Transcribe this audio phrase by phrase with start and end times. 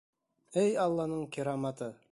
[0.63, 1.95] —Эй Алланың кираматы!